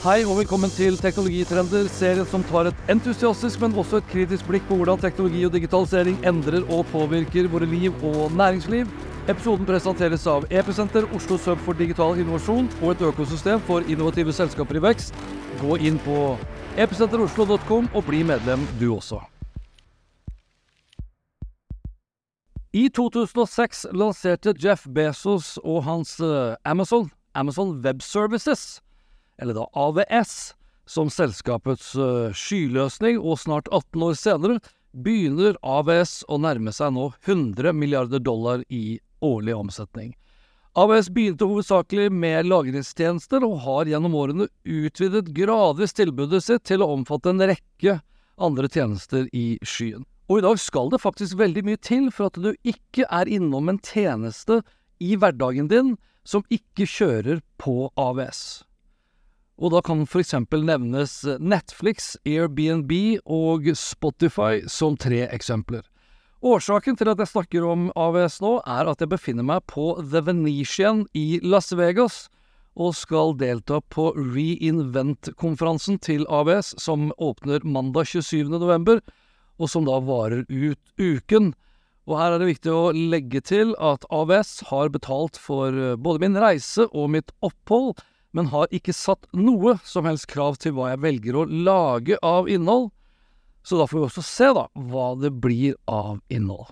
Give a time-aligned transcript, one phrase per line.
[0.00, 4.64] Hei og velkommen til Teknologitrender, serien som tar et entusiastisk, men også et kritisk blikk
[4.64, 8.88] på hvordan teknologi og digitalisering endrer og påvirker våre liv og næringsliv.
[9.28, 14.80] Episoden presenteres av Episenter, Oslo Sub for digital innovasjon og et økosystem for innovative selskaper
[14.80, 15.12] i vekst.
[15.60, 16.18] Gå inn på
[16.80, 19.20] episenteroslo.com og bli medlem du også.
[22.72, 28.80] I 2006 lanserte Jeff Bezos og hans eh, Amazon, Amazon Web Services,
[29.40, 30.54] eller da AVS,
[30.86, 34.58] som selskapets uh, skyløsning, og snart 18 år senere
[34.90, 40.14] begynner AVS å nærme seg nå 100 milliarder dollar i årlig omsetning.
[40.78, 46.92] AVS begynte hovedsakelig med lagringstjenester, og har gjennom årene utvidet gradvis tilbudet sitt til å
[46.94, 47.98] omfatte en rekke
[48.40, 50.06] andre tjenester i skyen.
[50.30, 53.70] Og i dag skal det faktisk veldig mye til for at du ikke er innom
[53.72, 54.60] en tjeneste
[55.02, 58.62] i hverdagen din som ikke kjører på AVS
[59.60, 62.92] og da kan eksempel nevnes Netflix, Airbnb
[63.28, 65.84] og Spotify som tre eksempler.
[66.40, 70.22] Årsaken til at jeg snakker om AVS nå, er at jeg befinner meg på The
[70.24, 72.30] Venetian i Las Vegas,
[72.80, 78.48] og skal delta på Reinvent-konferansen til AVS, som åpner mandag 27.
[78.48, 79.02] november,
[79.60, 81.52] og som da varer ut uken.
[82.08, 86.40] Og her er det viktig å legge til at AVS har betalt for både min
[86.40, 88.00] reise og mitt opphold,
[88.36, 92.48] men har ikke satt noe som helst krav til hva jeg velger å lage av
[92.50, 92.90] innhold,
[93.66, 96.70] så da får vi også se da hva det blir av innhold.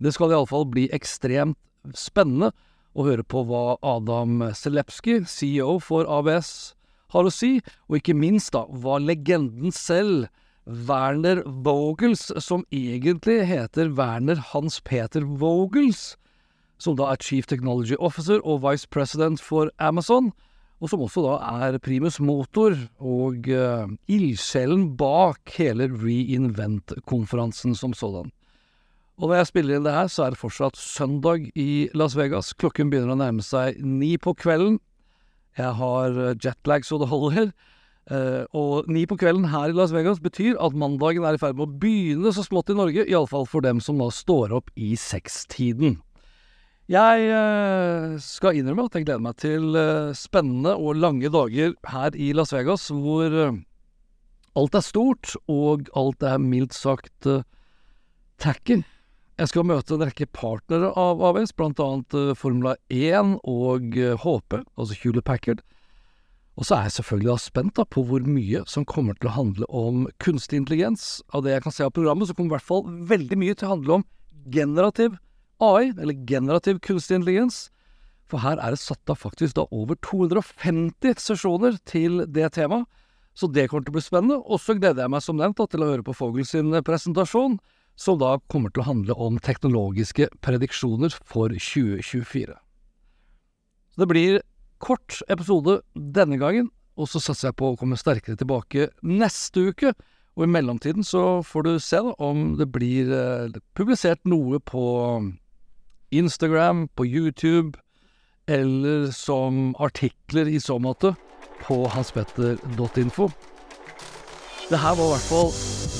[0.00, 1.58] Det skal iallfall bli ekstremt
[1.96, 2.50] spennende
[2.96, 6.74] å høre på hva Adam Selepski, CEO for ABS,
[7.14, 7.58] har å si,
[7.88, 10.28] og ikke minst da hva legenden selv,
[10.70, 16.14] Werner Vogels, som egentlig heter Werner Hans Peter Vogels,
[16.78, 20.30] som da er Chief Technology Officer og Vice President for Amazon,
[20.80, 21.36] og som også da
[21.68, 28.30] er primus motor og uh, ildsjelen bak hele Reinvent-konferansen som sådan.
[29.20, 32.54] Og når jeg spiller inn det her, så er det fortsatt søndag i Las Vegas.
[32.56, 34.78] Klokken begynner å nærme seg ni på kvelden.
[35.60, 37.50] Jeg har eh, jetlag så det holder.
[38.10, 41.58] Uh, og ni på kvelden her i Las Vegas betyr at mandagen er i ferd
[41.58, 44.94] med å begynne så smått i Norge, iallfall for dem som da står opp i
[44.98, 46.00] sekstiden.
[46.90, 52.16] Jeg eh, skal innrømme at jeg gleder meg til eh, spennende og lange dager her
[52.18, 53.60] i Las Vegas, hvor eh,
[54.58, 57.28] alt er stort, og alt er mildt sagt
[58.42, 58.80] tacky.
[59.38, 65.30] Jeg skal møte en rekke partnere av AWS, annet Formula 1 og HP, altså Hewlett
[65.30, 65.62] Packard.
[66.58, 69.70] Og så er jeg selvfølgelig spent da, på hvor mye som kommer til å handle
[69.70, 71.22] om kunstig intelligens.
[71.30, 73.70] Av det jeg kan se av programmet, så kommer i hvert fall veldig mye til
[73.70, 74.08] å handle om
[74.50, 75.20] generativ
[75.60, 77.68] AI, eller generativ kunstig intelligens.
[78.30, 82.86] For her er det satt av faktisk da over 250 sesjoner til det temaet.
[83.34, 84.38] Så det kommer til å bli spennende.
[84.42, 87.58] Og så gleder jeg meg som nevnt da, til å høre på Fogel sin presentasjon,
[88.00, 92.56] som da kommer til å handle om teknologiske prediksjoner for 2024.
[93.90, 94.40] Så det blir
[94.80, 99.92] kort episode denne gangen, og så satser jeg på å komme sterkere tilbake neste uke.
[100.38, 104.84] Og i mellomtiden så får du se da, om det blir eh, publisert noe på
[106.10, 107.78] Instagram, på YouTube,
[108.48, 111.14] eller som artikler i så måte
[111.62, 113.30] på hanspetter.info.
[114.70, 115.52] Det her var i hvert fall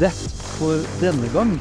[0.00, 0.12] det
[0.58, 1.54] for denne gang.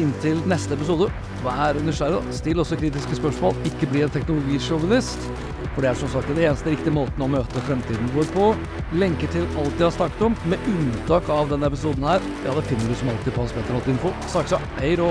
[0.00, 1.10] Inntil neste episode,
[1.44, 2.22] vær nysgjerrig.
[2.34, 3.54] Still også kritiske spørsmål.
[3.68, 5.28] Ikke bli en teknologisjåvinist.
[5.74, 8.50] For det er som sagt den eneste riktige måten å møte fremtiden vår på.
[8.96, 12.68] Lenker til alt jeg har snakket om, med unntak av denne episoden her, ja, det
[12.70, 14.14] finner du som alltid på hanspetter.info.
[14.34, 15.10] Snakkes, hei då!